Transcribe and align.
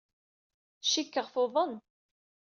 Cikkeɣ 0.89 1.27
tuḍen. 1.33 1.73